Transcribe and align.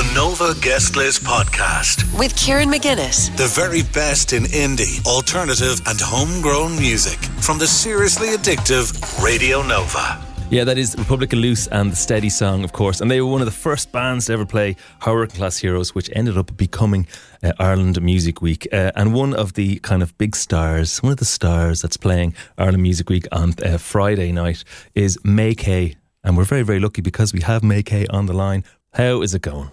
The 0.00 0.14
Nova 0.14 0.54
Guest 0.62 0.96
List 0.96 1.24
Podcast. 1.24 2.18
with 2.18 2.34
Kieran 2.34 2.70
McGuinness. 2.70 3.36
The 3.36 3.48
very 3.48 3.82
best 3.82 4.32
in 4.32 4.44
indie, 4.44 5.06
alternative, 5.06 5.78
and 5.86 6.00
homegrown 6.00 6.78
music 6.78 7.18
from 7.42 7.58
the 7.58 7.66
seriously 7.66 8.28
addictive 8.28 9.22
Radio 9.22 9.60
Nova. 9.60 10.18
Yeah, 10.48 10.64
that 10.64 10.78
is 10.78 10.96
Republica 10.96 11.36
Loose 11.36 11.66
and 11.66 11.92
the 11.92 11.96
Steady 11.96 12.30
Song, 12.30 12.64
of 12.64 12.72
course. 12.72 13.02
And 13.02 13.10
they 13.10 13.20
were 13.20 13.30
one 13.30 13.42
of 13.42 13.44
the 13.44 13.52
first 13.52 13.92
bands 13.92 14.24
to 14.24 14.32
ever 14.32 14.46
play 14.46 14.74
Hard 15.00 15.18
Working 15.18 15.36
Class 15.36 15.58
Heroes, 15.58 15.94
which 15.94 16.08
ended 16.14 16.38
up 16.38 16.56
becoming 16.56 17.06
uh, 17.42 17.52
Ireland 17.58 18.00
Music 18.00 18.40
Week. 18.40 18.66
Uh, 18.72 18.92
and 18.96 19.12
one 19.12 19.34
of 19.34 19.52
the 19.52 19.80
kind 19.80 20.02
of 20.02 20.16
big 20.16 20.34
stars, 20.34 21.02
one 21.02 21.12
of 21.12 21.18
the 21.18 21.26
stars 21.26 21.82
that's 21.82 21.98
playing 21.98 22.32
Ireland 22.56 22.82
Music 22.82 23.10
Week 23.10 23.28
on 23.32 23.52
uh, 23.62 23.76
Friday 23.76 24.32
night 24.32 24.64
is 24.94 25.18
Maykay. 25.26 25.96
And 26.24 26.38
we're 26.38 26.44
very, 26.44 26.62
very 26.62 26.80
lucky 26.80 27.02
because 27.02 27.34
we 27.34 27.42
have 27.42 27.60
Maykay 27.60 28.06
on 28.08 28.24
the 28.24 28.32
line. 28.32 28.64
How 28.94 29.20
is 29.20 29.34
it 29.34 29.42
going? 29.42 29.70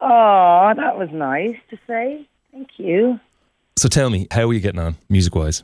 Oh, 0.00 0.72
that 0.76 0.98
was 0.98 1.10
nice 1.12 1.56
to 1.70 1.78
say. 1.86 2.26
Thank 2.52 2.70
you. 2.78 3.20
So 3.76 3.88
tell 3.88 4.10
me, 4.10 4.26
how 4.30 4.48
are 4.48 4.52
you 4.52 4.60
getting 4.60 4.80
on 4.80 4.96
music 5.08 5.34
wise? 5.34 5.62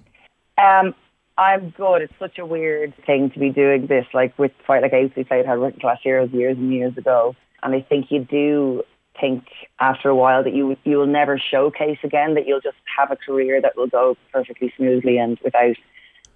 Um, 0.58 0.94
I'm 1.38 1.70
good. 1.70 2.02
It's 2.02 2.18
such 2.18 2.38
a 2.38 2.46
weird 2.46 2.94
thing 3.04 3.30
to 3.30 3.38
be 3.38 3.50
doing 3.50 3.86
this, 3.86 4.06
like 4.14 4.38
with 4.38 4.52
Fight 4.66 4.82
Like 4.82 4.92
Apes, 4.92 5.16
we 5.16 5.24
played 5.24 5.44
Hard 5.44 5.60
Working 5.60 5.80
Class 5.80 5.98
Heroes 6.02 6.30
years 6.30 6.56
and 6.56 6.72
years 6.72 6.96
ago. 6.96 7.34
And 7.62 7.74
I 7.74 7.80
think 7.80 8.10
you 8.10 8.24
do 8.24 8.82
think 9.20 9.44
after 9.80 10.08
a 10.08 10.14
while 10.14 10.44
that 10.44 10.54
you 10.54 10.76
you 10.84 10.98
will 10.98 11.06
never 11.06 11.38
showcase 11.38 11.98
again, 12.02 12.34
that 12.34 12.46
you'll 12.46 12.60
just 12.60 12.76
have 12.96 13.10
a 13.10 13.16
career 13.16 13.60
that 13.60 13.76
will 13.76 13.86
go 13.86 14.16
perfectly 14.32 14.72
smoothly 14.76 15.18
and 15.18 15.38
without 15.42 15.76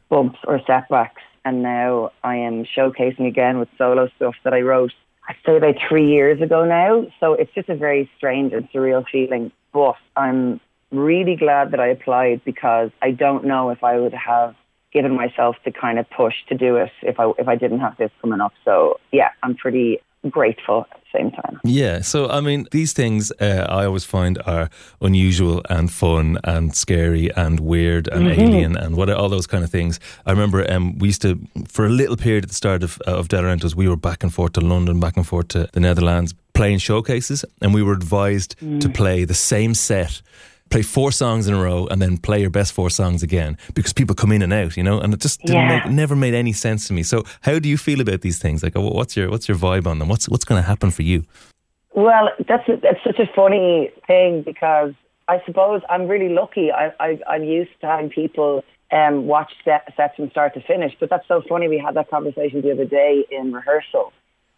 bumps 0.08 0.38
or 0.46 0.60
setbacks. 0.66 1.22
And 1.44 1.62
now 1.62 2.10
I 2.22 2.36
am 2.36 2.64
showcasing 2.64 3.26
again 3.26 3.58
with 3.58 3.68
solo 3.78 4.08
stuff 4.16 4.34
that 4.44 4.52
I 4.52 4.60
wrote, 4.60 4.92
I'd 5.30 5.36
say 5.46 5.56
about 5.56 5.76
three 5.88 6.08
years 6.10 6.40
ago 6.40 6.64
now. 6.64 7.06
So 7.20 7.34
it's 7.34 7.54
just 7.54 7.68
a 7.68 7.76
very 7.76 8.10
strange 8.16 8.52
and 8.52 8.68
surreal 8.72 9.04
feeling. 9.08 9.52
But 9.72 9.94
I'm 10.16 10.60
really 10.90 11.36
glad 11.36 11.70
that 11.70 11.78
I 11.78 11.86
applied 11.86 12.42
because 12.44 12.90
I 13.00 13.12
don't 13.12 13.44
know 13.44 13.70
if 13.70 13.84
I 13.84 13.96
would 13.96 14.12
have 14.12 14.56
given 14.92 15.14
myself 15.14 15.54
the 15.64 15.70
kind 15.70 16.00
of 16.00 16.10
push 16.10 16.34
to 16.48 16.56
do 16.56 16.74
it 16.76 16.90
if 17.02 17.20
I 17.20 17.30
if 17.38 17.46
I 17.46 17.54
didn't 17.54 17.78
have 17.78 17.96
this 17.96 18.10
coming 18.20 18.40
up. 18.40 18.52
So 18.64 18.98
yeah, 19.12 19.28
I'm 19.44 19.54
pretty 19.54 20.00
grateful 20.28 20.88
at 20.90 20.99
the 21.12 21.18
same 21.18 21.30
time. 21.30 21.60
Yeah, 21.64 22.00
so 22.00 22.28
I 22.28 22.40
mean, 22.40 22.66
these 22.70 22.92
things 22.92 23.32
uh, 23.40 23.66
I 23.68 23.84
always 23.84 24.04
find 24.04 24.40
are 24.46 24.70
unusual 25.00 25.62
and 25.68 25.90
fun 25.90 26.38
and 26.44 26.74
scary 26.74 27.30
and 27.36 27.60
weird 27.60 28.08
and 28.08 28.28
alien 28.28 28.76
and 28.76 28.96
what 28.96 29.10
all 29.10 29.28
those 29.28 29.46
kind 29.46 29.64
of 29.64 29.70
things. 29.70 30.00
I 30.26 30.30
remember 30.30 30.70
um, 30.70 30.98
we 30.98 31.08
used 31.08 31.22
to, 31.22 31.38
for 31.68 31.86
a 31.86 31.88
little 31.88 32.16
period 32.16 32.44
at 32.44 32.48
the 32.48 32.54
start 32.54 32.82
of 32.82 32.98
of 33.06 33.28
Dead 33.28 33.44
Rentos, 33.44 33.74
we 33.74 33.88
were 33.88 33.96
back 33.96 34.22
and 34.22 34.32
forth 34.32 34.52
to 34.52 34.60
London, 34.60 35.00
back 35.00 35.16
and 35.16 35.26
forth 35.26 35.48
to 35.48 35.68
the 35.72 35.80
Netherlands, 35.80 36.34
playing 36.54 36.78
showcases, 36.78 37.44
and 37.60 37.74
we 37.74 37.82
were 37.82 37.92
advised 37.92 38.56
to 38.80 38.88
play 38.88 39.24
the 39.24 39.34
same 39.34 39.74
set. 39.74 40.22
Play 40.70 40.82
four 40.82 41.10
songs 41.10 41.48
in 41.48 41.54
a 41.54 41.60
row 41.60 41.86
and 41.88 42.00
then 42.00 42.16
play 42.16 42.40
your 42.40 42.50
best 42.50 42.72
four 42.72 42.90
songs 42.90 43.22
again 43.24 43.58
because 43.74 43.92
people 43.92 44.14
come 44.14 44.30
in 44.30 44.40
and 44.40 44.52
out, 44.52 44.76
you 44.76 44.84
know, 44.84 45.00
and 45.00 45.12
it 45.12 45.20
just 45.20 45.40
didn't 45.42 45.62
Yeah. 45.62 45.80
make, 45.80 45.84
never 45.84 46.14
made 46.14 46.32
any 46.32 46.52
sense 46.52 46.86
to 46.86 46.92
me. 46.92 47.02
So, 47.02 47.24
how 47.42 47.58
do 47.58 47.68
you 47.68 47.76
feel 47.76 48.00
about 48.00 48.20
these 48.20 48.38
things? 48.38 48.62
Like, 48.62 48.74
what's 48.76 49.16
your 49.16 49.30
what's 49.30 49.48
your 49.48 49.58
vibe 49.58 49.86
on 49.86 49.98
them? 49.98 50.08
What's 50.08 50.28
what's 50.28 50.44
going 50.44 50.62
to 50.62 50.66
happen 50.68 50.90
for 50.92 51.02
you? 51.02 51.24
Well, 51.92 52.30
that's 52.46 52.68
a, 52.68 52.76
that's 52.76 53.02
such 53.02 53.18
a 53.18 53.26
funny 53.34 53.90
thing 54.06 54.42
because 54.42 54.92
I 55.26 55.42
suppose 55.44 55.82
I'm 55.90 56.06
really 56.06 56.32
lucky. 56.32 56.70
I, 56.70 56.92
I 57.00 57.18
I'm 57.26 57.42
used 57.42 57.72
to 57.80 57.86
having 57.88 58.08
people 58.10 58.64
um, 58.92 59.26
watch 59.26 59.52
set, 59.64 59.92
sets 59.96 60.14
from 60.16 60.30
start 60.30 60.54
to 60.54 60.60
finish, 60.60 60.92
but 61.00 61.10
that's 61.10 61.26
so 61.26 61.42
funny. 61.48 61.66
We 61.68 61.78
had 61.78 61.94
that 61.96 62.10
conversation 62.10 62.62
the 62.62 62.70
other 62.70 62.84
day 62.84 63.24
in 63.30 63.52
rehearsal, 63.52 64.12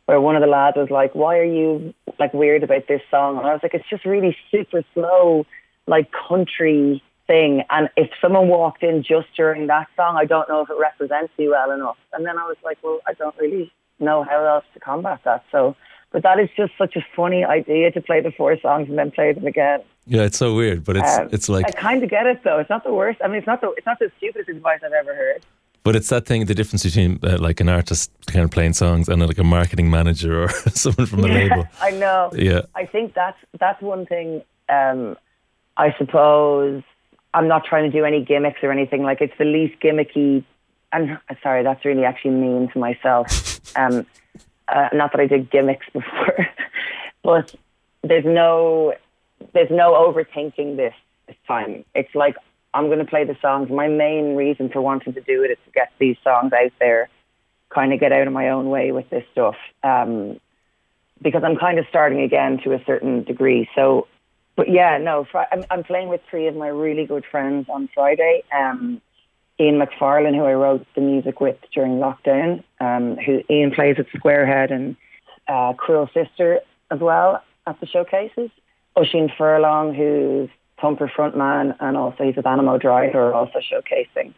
where 0.07 0.21
one 0.21 0.37
of 0.37 0.43
the 0.43 0.47
lads 0.49 0.77
was 0.77 0.91
like, 0.91 1.15
"Why 1.15 1.39
are 1.39 1.45
you 1.45 1.95
like 2.19 2.35
weird 2.35 2.63
about 2.63 2.87
this 2.87 3.01
song?" 3.11 3.39
And 3.39 3.47
I 3.47 3.53
was 3.55 3.61
like, 3.63 3.73
"It's 3.73 3.89
just 3.89 4.05
really 4.05 4.37
super 4.51 4.83
slow, 4.93 5.47
like 5.95 6.09
country." 6.29 7.03
Thing 7.29 7.63
and 7.71 7.89
if 7.97 8.11
someone 8.21 8.49
walked 8.49 8.83
in 8.83 9.05
just 9.05 9.29
during 9.37 9.69
that 9.69 9.87
song, 9.97 10.17
I 10.23 10.25
don't 10.25 10.49
know 10.49 10.61
if 10.63 10.69
it 10.69 10.77
represents 10.77 11.33
me 11.39 11.47
well 11.49 11.71
enough. 11.71 11.97
And 12.13 12.27
then 12.27 12.37
I 12.37 12.45
was 12.45 12.57
like, 12.65 12.79
well, 12.83 12.99
I 13.07 13.13
don't 13.13 13.35
really 13.39 13.73
know 14.01 14.25
how 14.25 14.45
else 14.45 14.65
to 14.75 14.81
combat 14.81 15.21
that. 15.25 15.45
So 15.53 15.77
but 16.13 16.23
that 16.23 16.39
is 16.39 16.51
just 16.57 16.73
such 16.77 16.95
a 16.95 17.05
funny 17.17 17.45
idea 17.45 17.91
to 17.91 18.01
play 18.01 18.21
the 18.21 18.31
four 18.31 18.59
songs 18.61 18.89
and 18.89 18.99
then 18.99 19.11
play 19.11 19.33
them 19.33 19.47
again. 19.47 19.81
Yeah, 20.07 20.23
it's 20.23 20.37
so 20.37 20.55
weird, 20.55 20.85
but 20.85 20.97
it's 20.97 21.19
Um, 21.19 21.29
it's 21.33 21.49
like 21.49 21.67
I 21.67 21.71
kind 21.71 22.03
of 22.05 22.11
get 22.11 22.27
it 22.27 22.43
though. 22.45 22.59
It's 22.59 22.71
not 22.71 22.85
the 22.85 22.93
worst. 22.93 23.21
I 23.25 23.29
mean, 23.29 23.39
it's 23.39 23.47
not 23.47 23.61
the 23.61 23.71
it's 23.79 23.87
not 23.87 23.99
the 23.99 24.11
stupidest 24.19 24.49
advice 24.51 24.81
I've 24.85 24.93
ever 24.93 25.15
heard. 25.15 25.43
But 25.85 25.97
it's 25.97 26.11
that 26.11 26.27
thing, 26.27 26.45
the 26.45 26.55
difference 26.55 26.85
between 26.85 27.19
uh, 27.25 27.39
like 27.39 27.61
an 27.61 27.69
artist 27.69 28.13
kind 28.27 28.45
of 28.45 28.51
playing 28.51 28.75
songs 28.75 29.09
and 29.09 29.21
uh, 29.21 29.27
like 29.27 29.39
a 29.39 29.45
marketing 29.45 29.91
manager 29.91 30.45
or 30.45 30.49
someone 30.85 31.07
from 31.07 31.21
a 31.21 31.29
label. 31.29 31.67
I 31.81 31.91
know. 31.91 32.31
Yeah. 32.35 32.63
I 32.75 32.87
think 32.87 33.15
that's 33.15 33.39
that's 33.59 33.81
one 33.83 34.07
thing. 34.07 34.43
Um, 34.69 35.17
I 35.77 35.95
suppose 35.99 36.83
I'm 37.35 37.49
not 37.49 37.65
trying 37.65 37.91
to 37.91 37.97
do 37.97 38.05
any 38.05 38.25
gimmicks 38.25 38.63
or 38.63 38.71
anything. 38.71 39.03
Like 39.03 39.21
it's 39.21 39.37
the 39.39 39.45
least 39.45 39.81
gimmicky. 39.81 40.45
And 40.93 41.19
sorry, 41.43 41.63
that's 41.63 41.85
really 41.85 42.05
actually 42.05 42.33
mean 42.33 42.69
to 42.73 42.79
myself. 42.79 43.49
Um, 43.75 44.05
uh, 44.69 44.89
not 44.93 45.13
that 45.13 45.21
I 45.21 45.27
did 45.27 45.51
gimmicks 45.51 45.87
before, 45.95 46.47
but 47.23 47.55
there's 48.03 48.25
no 48.25 48.93
there's 49.55 49.71
no 49.71 49.93
overthinking 49.93 50.77
this 50.77 50.95
this 51.27 51.37
time. 51.47 51.85
It's 51.95 52.15
like 52.15 52.37
I'm 52.75 52.87
going 52.87 52.99
to 52.99 53.05
play 53.05 53.25
the 53.25 53.37
songs. 53.41 53.71
My 53.71 53.89
main 53.89 54.35
reason 54.35 54.69
for 54.69 54.81
wanting 54.81 55.13
to 55.15 55.21
do 55.21 55.43
it 55.43 55.51
is 55.51 55.59
to 55.67 55.71
get 55.73 55.93
these 55.99 56.17
songs 56.25 56.53
out 56.53 56.73
there, 56.81 57.09
kind 57.71 57.93
of 57.93 58.01
get 58.01 58.13
out 58.13 58.27
of 58.27 58.33
my 58.33 58.49
own 58.49 58.71
way 58.71 58.93
with 58.93 59.09
this 59.11 59.25
stuff. 59.33 59.57
Um, 59.83 60.41
because 61.21 61.45
I'm 61.45 61.57
kind 61.57 61.79
of 61.79 61.87
starting 61.89 62.21
again 62.21 62.59
to 62.65 62.73
a 62.73 62.83
certain 62.85 63.23
degree. 63.23 63.69
So, 63.75 64.09
but 64.57 64.71
yeah, 64.71 64.99
no, 64.99 65.27
fri- 65.31 65.47
I'm, 65.51 65.65
I'm 65.71 65.85
playing 65.85 66.09
with 66.09 66.21
three 66.29 66.47
of 66.47 66.57
my 66.57 66.69
really 66.69 67.07
good 67.07 67.25
friends 67.31 67.67
on 67.69 67.89
Friday. 67.95 68.43
Um, 68.55 69.01
Ian 69.61 69.81
McFarlane, 69.81 70.35
who 70.35 70.45
I 70.45 70.55
wrote 70.55 70.87
the 70.95 71.01
music 71.01 71.41
with 71.41 71.57
during 71.73 71.93
lockdown, 71.93 72.65
um, 72.81 73.17
who 73.17 73.43
Ian 73.49 73.71
plays 73.71 73.97
at 73.99 74.09
Squarehead 74.09 74.73
and 74.73 74.97
uh, 75.49 75.73
Cruel 75.75 76.09
Sister 76.13 76.61
as 76.91 77.01
well 77.01 77.43
at 77.67 77.79
the 77.81 77.87
showcases. 77.87 78.51
Oisin 78.97 79.31
Furlong, 79.37 79.95
who's 79.95 80.51
Thumper 80.81 81.09
frontman, 81.09 81.77
and 81.81 81.97
also 81.97 82.25
he's 82.25 82.37
with 82.37 82.47
Animo 82.47 82.77
Drive, 82.77 83.13
who 83.13 83.19
are 83.19 83.33
also 83.33 83.61
showcasing. 83.61 84.35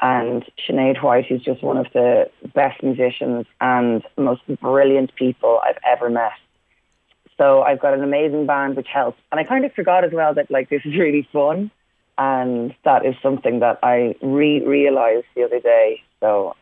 And 0.00 0.44
Sinead 0.66 1.02
White, 1.02 1.26
who's 1.26 1.42
just 1.42 1.62
one 1.62 1.76
of 1.76 1.86
the 1.92 2.30
best 2.54 2.82
musicians 2.82 3.46
and 3.60 4.02
most 4.16 4.42
brilliant 4.60 5.14
people 5.16 5.60
I've 5.62 5.78
ever 5.84 6.08
met. 6.08 6.32
So 7.40 7.62
I've 7.62 7.80
got 7.80 7.94
an 7.94 8.04
amazing 8.04 8.44
band, 8.44 8.76
which 8.76 8.88
helps. 8.92 9.18
And 9.32 9.40
I 9.40 9.44
kind 9.44 9.64
of 9.64 9.72
forgot 9.72 10.04
as 10.04 10.12
well 10.12 10.34
that 10.34 10.50
like 10.50 10.68
this 10.68 10.82
is 10.84 10.94
really 10.98 11.26
fun, 11.32 11.70
and 12.18 12.74
that 12.84 13.06
is 13.06 13.14
something 13.22 13.60
that 13.60 13.78
I 13.82 14.14
re 14.20 14.62
realized 14.62 15.24
the 15.34 15.44
other 15.44 15.58
day. 15.58 16.02
So 16.20 16.54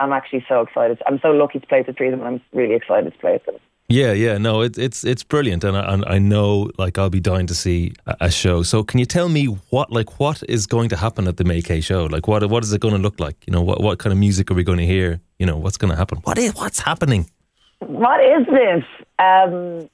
I'm 0.00 0.12
actually 0.12 0.44
so 0.48 0.62
excited. 0.62 1.00
I'm 1.06 1.20
so 1.20 1.28
lucky 1.28 1.60
to 1.60 1.66
play 1.68 1.78
with 1.78 1.86
the 1.86 1.92
three 1.92 2.08
of 2.08 2.18
them. 2.18 2.26
and 2.26 2.40
I'm 2.40 2.58
really 2.58 2.74
excited 2.74 3.12
to 3.12 3.18
play 3.20 3.34
with 3.34 3.46
them. 3.46 3.54
Yeah, 3.88 4.12
yeah, 4.12 4.36
no, 4.38 4.62
it, 4.62 4.76
it's 4.76 5.04
it's 5.04 5.22
brilliant, 5.22 5.62
and 5.62 5.76
I, 5.76 5.92
and 5.92 6.04
I 6.06 6.18
know 6.18 6.68
like 6.78 6.98
I'll 6.98 7.10
be 7.10 7.20
dying 7.20 7.46
to 7.46 7.54
see 7.54 7.92
a, 8.06 8.16
a 8.22 8.30
show. 8.30 8.64
So, 8.64 8.82
can 8.82 8.98
you 8.98 9.06
tell 9.06 9.28
me 9.28 9.44
what 9.70 9.92
like 9.92 10.18
what 10.18 10.42
is 10.48 10.66
going 10.66 10.88
to 10.88 10.96
happen 10.96 11.28
at 11.28 11.36
the 11.36 11.44
Maykay 11.44 11.84
show? 11.84 12.06
Like, 12.06 12.26
what 12.26 12.48
what 12.50 12.64
is 12.64 12.72
it 12.72 12.80
going 12.80 12.94
to 12.94 13.00
look 13.00 13.20
like? 13.20 13.36
You 13.46 13.52
know, 13.52 13.62
what 13.62 13.80
what 13.80 14.00
kind 14.00 14.12
of 14.12 14.18
music 14.18 14.50
are 14.50 14.54
we 14.54 14.64
going 14.64 14.78
to 14.78 14.86
hear? 14.86 15.20
You 15.38 15.46
know, 15.46 15.56
what's 15.56 15.76
going 15.76 15.92
to 15.92 15.96
happen? 15.96 16.18
What 16.24 16.38
is 16.38 16.56
what's 16.56 16.80
happening? 16.80 17.30
What 17.78 18.20
is 18.24 18.46
this? 18.46 18.84
Um, 19.18 19.90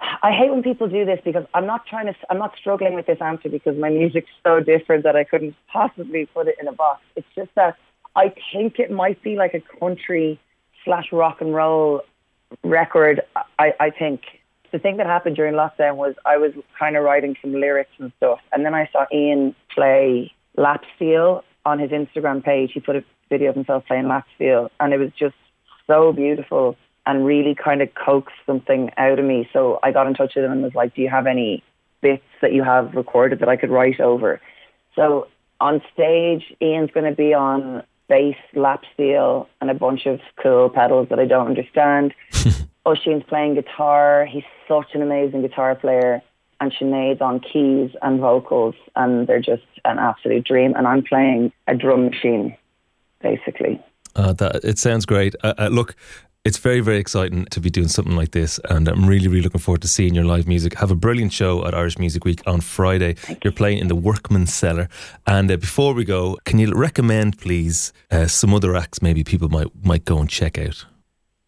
I 0.00 0.32
hate 0.32 0.50
when 0.50 0.62
people 0.62 0.88
do 0.88 1.04
this 1.04 1.20
because 1.24 1.44
I'm 1.54 1.66
not 1.66 1.86
trying 1.86 2.06
to. 2.06 2.14
I'm 2.30 2.38
not 2.38 2.54
struggling 2.58 2.94
with 2.94 3.06
this 3.06 3.18
answer 3.20 3.48
because 3.48 3.76
my 3.76 3.90
music's 3.90 4.30
so 4.44 4.60
different 4.60 5.04
that 5.04 5.16
I 5.16 5.24
couldn't 5.24 5.54
possibly 5.70 6.26
put 6.26 6.48
it 6.48 6.56
in 6.60 6.68
a 6.68 6.72
box. 6.72 7.02
It's 7.16 7.28
just 7.34 7.50
that 7.54 7.76
I 8.16 8.32
think 8.52 8.78
it 8.78 8.90
might 8.90 9.22
be 9.22 9.36
like 9.36 9.54
a 9.54 9.60
country 9.78 10.40
slash 10.84 11.12
rock 11.12 11.40
and 11.40 11.54
roll 11.54 12.02
record. 12.62 13.22
I, 13.58 13.74
I 13.78 13.90
think 13.90 14.22
the 14.72 14.78
thing 14.78 14.96
that 14.98 15.06
happened 15.06 15.36
during 15.36 15.54
lockdown 15.54 15.96
was 15.96 16.14
I 16.24 16.36
was 16.38 16.52
kind 16.78 16.96
of 16.96 17.04
writing 17.04 17.36
some 17.42 17.52
lyrics 17.52 17.92
and 17.98 18.12
stuff, 18.16 18.40
and 18.52 18.64
then 18.64 18.74
I 18.74 18.88
saw 18.92 19.06
Ian 19.12 19.54
play 19.74 20.32
lap 20.56 20.82
steel 20.96 21.44
on 21.64 21.78
his 21.78 21.90
Instagram 21.90 22.42
page. 22.42 22.72
He 22.72 22.80
put 22.80 22.96
a 22.96 23.04
video 23.28 23.50
of 23.50 23.54
himself 23.54 23.84
playing 23.86 24.08
lap 24.08 24.26
steel, 24.34 24.70
and 24.80 24.92
it 24.92 24.98
was 24.98 25.10
just 25.18 25.36
so 25.86 26.12
beautiful 26.12 26.76
and 27.06 27.24
really 27.24 27.54
kind 27.54 27.82
of 27.82 27.94
coaxed 27.94 28.36
something 28.46 28.90
out 28.96 29.18
of 29.18 29.24
me. 29.24 29.48
So 29.52 29.80
I 29.82 29.92
got 29.92 30.06
in 30.06 30.14
touch 30.14 30.34
with 30.34 30.44
him 30.44 30.52
and 30.52 30.62
was 30.62 30.74
like, 30.74 30.94
"Do 30.94 31.02
you 31.02 31.08
have 31.08 31.26
any 31.26 31.62
bits 32.00 32.24
that 32.40 32.52
you 32.52 32.62
have 32.62 32.94
recorded 32.94 33.40
that 33.40 33.48
I 33.48 33.56
could 33.56 33.70
write 33.70 34.00
over?" 34.00 34.40
So 34.94 35.28
on 35.60 35.82
stage, 35.92 36.54
Ian's 36.60 36.90
going 36.90 37.08
to 37.08 37.16
be 37.16 37.34
on 37.34 37.82
bass, 38.08 38.36
lap 38.54 38.82
steel, 38.92 39.48
and 39.60 39.70
a 39.70 39.74
bunch 39.74 40.06
of 40.06 40.20
cool 40.42 40.68
pedals 40.68 41.08
that 41.10 41.18
I 41.18 41.26
don't 41.26 41.46
understand. 41.46 42.14
Oisin's 42.86 43.22
playing 43.28 43.54
guitar. 43.54 44.26
He's 44.26 44.44
such 44.66 44.94
an 44.94 45.02
amazing 45.02 45.42
guitar 45.42 45.74
player. 45.74 46.22
And 46.60 46.72
Sinead's 46.72 47.22
on 47.22 47.40
keys 47.40 47.90
and 48.02 48.20
vocals, 48.20 48.74
and 48.94 49.26
they're 49.26 49.40
just 49.40 49.62
an 49.86 49.98
absolute 49.98 50.44
dream. 50.44 50.74
And 50.76 50.86
I'm 50.86 51.02
playing 51.02 51.52
a 51.66 51.74
drum 51.74 52.04
machine, 52.10 52.54
basically. 53.22 53.80
Uh, 54.14 54.34
that 54.34 54.62
it 54.64 54.78
sounds 54.78 55.06
great. 55.06 55.34
Uh, 55.42 55.54
uh, 55.56 55.68
look, 55.68 55.94
It's 56.42 56.56
very, 56.56 56.80
very 56.80 56.96
exciting 56.96 57.44
to 57.50 57.60
be 57.60 57.68
doing 57.68 57.88
something 57.88 58.16
like 58.16 58.30
this, 58.30 58.58
and 58.70 58.88
I'm 58.88 59.06
really, 59.06 59.28
really 59.28 59.42
looking 59.42 59.60
forward 59.60 59.82
to 59.82 59.88
seeing 59.88 60.14
your 60.14 60.24
live 60.24 60.48
music. 60.48 60.72
Have 60.78 60.90
a 60.90 60.94
brilliant 60.94 61.34
show 61.34 61.66
at 61.66 61.74
Irish 61.74 61.98
Music 61.98 62.24
Week 62.24 62.40
on 62.46 62.62
Friday. 62.62 63.16
You're 63.44 63.52
playing 63.52 63.76
in 63.76 63.88
the 63.88 63.94
Workman 63.94 64.46
Cellar. 64.46 64.88
And 65.26 65.50
uh, 65.50 65.58
before 65.58 65.92
we 65.92 66.06
go, 66.06 66.38
can 66.46 66.58
you 66.58 66.72
recommend, 66.72 67.38
please, 67.38 67.92
uh, 68.10 68.26
some 68.26 68.54
other 68.54 68.74
acts 68.74 69.02
maybe 69.02 69.22
people 69.22 69.50
might 69.50 69.68
might 69.84 70.06
go 70.06 70.18
and 70.18 70.30
check 70.30 70.56
out? 70.56 70.86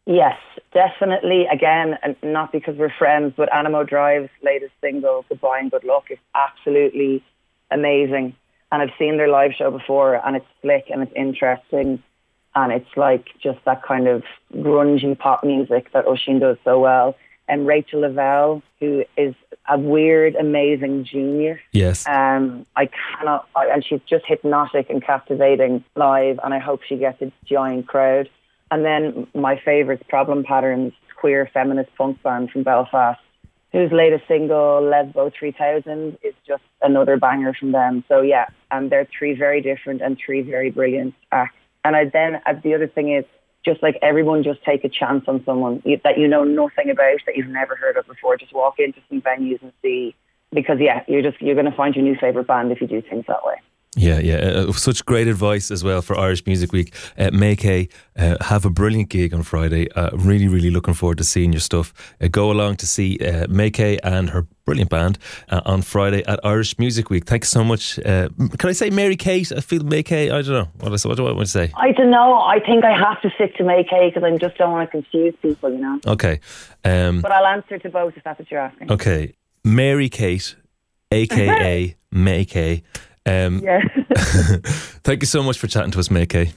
Yes, 0.05 0.39
definitely. 0.75 1.47
Again, 1.51 1.97
and 2.03 2.15
not 2.23 2.53
because 2.53 2.77
we're 2.77 2.93
friends, 2.93 3.33
but 3.35 3.51
Animo 3.51 3.85
Drive's 3.85 4.29
latest 4.43 4.75
single, 4.83 5.25
Goodbye 5.27 5.61
and 5.61 5.71
Good 5.71 5.85
Luck, 5.85 6.11
is 6.11 6.19
absolutely 6.35 7.25
amazing. 7.71 8.37
And 8.71 8.83
I've 8.83 8.99
seen 8.99 9.17
their 9.17 9.29
live 9.29 9.53
show 9.57 9.71
before, 9.71 10.17
and 10.17 10.37
it's 10.37 10.47
slick 10.61 10.91
and 10.91 11.03
it's 11.03 11.13
interesting 11.17 12.03
and 12.55 12.73
it's 12.73 12.97
like 12.97 13.29
just 13.43 13.59
that 13.65 13.83
kind 13.83 14.09
of 14.09 14.23
grungy 14.55 15.19
pop 15.19 15.43
music 15.45 15.93
that 15.93 16.07
Oisin 16.07 16.39
does 16.39 16.57
so 16.65 16.79
well. 16.79 17.17
And 17.49 17.67
Rachel 17.67 18.01
Lavelle, 18.01 18.63
who 18.79 19.05
is 19.17 19.35
a 19.69 19.79
weird, 19.79 20.35
amazing 20.37 21.05
genius. 21.05 21.59
Yes. 21.73 22.07
Um, 22.07 22.67
I 22.77 22.89
cannot, 22.89 23.49
I, 23.57 23.67
and 23.67 23.85
she's 23.85 24.01
just 24.09 24.25
hypnotic 24.27 24.91
and 24.91 25.05
captivating 25.05 25.85
live, 25.97 26.39
and 26.45 26.55
I 26.55 26.59
hope 26.59 26.81
she 26.89 26.97
gets 26.97 27.21
a 27.23 27.33
giant 27.45 27.89
crowd. 27.89 28.29
And 28.71 28.85
then 28.85 29.27
my 29.35 29.61
favourite 29.63 30.07
Problem 30.09 30.45
Patterns, 30.45 30.93
queer 31.21 31.49
feminist 31.53 31.91
punk 31.97 32.23
band 32.23 32.51
from 32.51 32.63
Belfast, 32.63 33.21
whose 33.73 33.91
latest 33.93 34.25
single, 34.29 34.83
Lesbo 34.83 35.33
3000, 35.39 36.19
is 36.23 36.35
just 36.47 36.63
another 36.81 37.17
banger 37.17 37.55
from 37.55 37.73
them. 37.73 38.05
So 38.09 38.21
yeah, 38.21 38.47
and 38.71 38.91
they're 38.91 39.09
three 39.19 39.35
very 39.35 39.61
different 39.61 40.03
and 40.03 40.19
three 40.25 40.43
very 40.43 40.71
brilliant 40.71 41.15
acts. 41.31 41.57
And 41.85 41.97
I 41.97 42.05
then, 42.05 42.41
uh, 42.47 42.55
the 42.63 42.75
other 42.75 42.87
thing 42.87 43.13
is, 43.13 43.25
just 43.65 43.83
like 43.83 43.97
everyone, 44.03 44.43
just 44.43 44.63
take 44.65 44.85
a 44.85 44.89
chance 44.89 45.25
on 45.29 45.45
someone 45.45 45.83
that 46.05 46.19
you 46.19 46.27
know 46.27 46.43
nothing 46.43 46.91
about, 46.91 47.19
that 47.27 47.37
you've 47.37 47.47
never 47.47 47.77
heard 47.77 47.97
of 47.97 48.07
before. 48.07 48.37
Just 48.37 48.53
walk 48.53 48.79
into 48.79 48.99
some 49.09 49.21
venues 49.21 49.63
and 49.63 49.73
see, 49.83 50.17
because 50.53 50.79
yeah, 50.81 51.05
you're 51.07 51.23
just 51.23 51.41
you're 51.41 51.55
going 51.55 51.71
to 51.71 51.77
find 51.77 51.95
your 51.95 52.05
new 52.05 52.17
favorite 52.17 52.49
band 52.49 52.73
if 52.73 52.81
you 52.81 52.89
do 52.89 53.01
things 53.03 53.25
that 53.29 53.45
way. 53.45 53.55
Yeah, 53.95 54.21
yeah. 54.21 54.37
Uh, 54.37 54.73
such 54.73 55.05
great 55.05 55.29
advice 55.29 55.71
as 55.71 55.85
well 55.85 56.01
for 56.01 56.19
Irish 56.19 56.47
Music 56.47 56.73
Week. 56.73 56.95
Uh, 57.19 57.31
Make 57.31 57.65
uh, 58.17 58.37
have 58.41 58.65
a 58.65 58.71
brilliant 58.71 59.11
gig 59.11 59.35
on 59.35 59.43
Friday. 59.43 59.91
Uh, 59.93 60.11
really, 60.17 60.49
really 60.49 60.71
looking 60.71 60.95
forward 60.95 61.19
to 61.19 61.25
seeing 61.25 61.53
your 61.53 61.61
stuff. 61.61 61.93
Uh, 62.19 62.29
go 62.29 62.51
along 62.51 62.77
to 62.77 62.87
see 62.87 63.19
uh, 63.19 63.47
Make 63.49 63.79
and 63.79 64.31
her 64.31 64.47
brilliant 64.73 64.91
band 64.91 65.19
uh, 65.51 65.61
on 65.67 65.83
Friday 65.83 66.25
at 66.25 66.41
Irish 66.43 66.79
Music 66.79 67.11
Week. 67.11 67.27
Thanks 67.27 67.51
so 67.51 67.63
much. 67.63 67.99
Uh, 67.99 68.31
can 68.59 68.71
I 68.71 68.73
say 68.73 68.89
Mary 68.89 69.17
Kate? 69.17 69.53
I 69.53 69.61
feel 69.61 69.83
Mary 69.85 70.03
Make 70.03 70.13
I 70.13 70.41
don't 70.41 70.49
know. 70.49 70.69
What, 70.81 71.05
I, 71.05 71.09
what 71.09 71.17
do 71.19 71.27
I 71.27 71.33
want 71.33 71.47
to 71.47 71.47
say? 71.47 71.71
I 71.77 71.93
don't 71.93 72.11
know. 72.11 72.39
I 72.39 72.59
think 72.59 72.85
I 72.85 72.97
have 72.99 73.21
to 73.21 73.31
stick 73.35 73.55
to 73.57 73.65
Mary 73.65 73.87
Make 73.91 74.15
because 74.15 74.25
I 74.25 74.35
just 74.39 74.57
don't 74.57 74.73
want 74.73 74.89
to 74.89 74.91
confuse 74.91 75.35
people, 75.43 75.71
you 75.71 75.79
know. 75.79 76.01
Okay. 76.07 76.41
Um, 76.85 77.21
but 77.21 77.33
I'll 77.33 77.47
answer 77.47 77.79
to 77.79 77.91
both 77.91 78.17
if 78.17 78.25
that's 78.25 78.39
what 78.39 78.51
you're 78.51 78.61
asking. 78.61 78.91
Okay. 78.91 79.35
Mary 79.63 80.09
Kate, 80.09 80.57
aka 81.11 81.95
May 82.11 82.47
um, 83.27 83.59
yeah. 83.61 83.81
thank 85.05 85.23
you 85.23 85.27
so 85.27 85.43
much 85.43 85.59
for 85.59 85.67
chatting 85.67 85.91
to 85.93 85.99
us, 85.99 86.09
Maykay. 86.09 86.53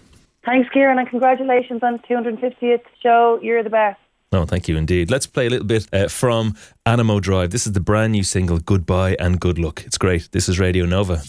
Thanks, 0.45 0.69
Kieran, 0.71 1.00
and 1.00 1.09
congratulations 1.09 1.83
on 1.83 2.00
250th 2.09 2.81
show. 3.01 3.39
You're 3.41 3.63
the 3.63 3.69
best. 3.69 4.00
Oh, 4.35 4.45
thank 4.45 4.67
you 4.67 4.75
indeed. 4.75 5.09
Let's 5.09 5.27
play 5.27 5.47
a 5.47 5.49
little 5.49 5.65
bit 5.65 5.87
uh, 5.93 6.09
from 6.09 6.55
Animo 6.85 7.21
Drive. 7.21 7.51
This 7.51 7.65
is 7.65 7.71
the 7.71 7.79
brand 7.79 8.11
new 8.11 8.23
single, 8.23 8.59
Goodbye 8.59 9.15
and 9.17 9.39
Good 9.39 9.57
Luck. 9.57 9.83
It's 9.85 9.97
great. 9.97 10.29
This 10.33 10.49
is 10.49 10.59
Radio 10.59 10.85
Nova. 10.85 11.21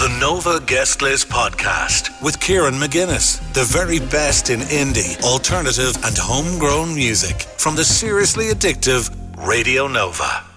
The 0.00 0.16
Nova 0.18 0.58
Guest 0.66 1.00
List 1.00 1.28
Podcast 1.28 2.20
with 2.22 2.40
Kieran 2.40 2.74
McGuinness. 2.74 3.40
The 3.52 3.64
very 3.64 4.00
best 4.00 4.50
in 4.50 4.60
indie, 4.60 5.22
alternative, 5.22 5.94
and 6.02 6.16
homegrown 6.18 6.92
music 6.92 7.42
from 7.42 7.76
the 7.76 7.84
seriously 7.84 8.46
addictive 8.46 9.14
Radio 9.46 9.86
Nova. 9.86 10.49